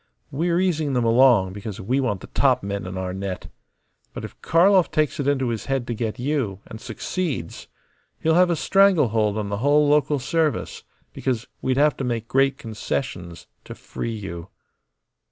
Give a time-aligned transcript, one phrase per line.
[0.31, 3.49] We are easing them along because we want the top men in our net.
[4.15, 7.67] But if Karlov takes it into his head to get you, and succeeds,
[8.19, 10.83] he'll have a stranglehold on the whole local service;
[11.13, 14.49] because we'd have to make great concessions to free you."